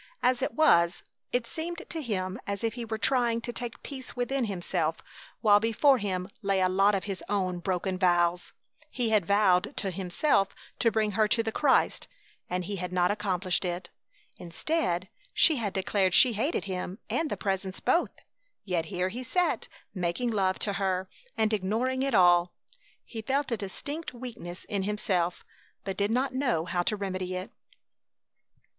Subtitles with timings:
[0.23, 4.15] As it was, it seemed to him as if he were trying to take peace
[4.15, 4.97] within himself
[5.41, 8.51] while before him lay a lot of his own broken vows.
[8.89, 12.07] He had vowed to himself to bring her to the Christ
[12.49, 13.91] and he had not accomplished it.
[14.37, 18.09] Instead she had declared she hated him and the Presence both;
[18.65, 21.07] yet here he sat making love to her
[21.37, 22.51] and ignoring it all!
[23.05, 25.45] He felt a distinct weakness in himself,
[25.83, 27.51] but did not know how to remedy it.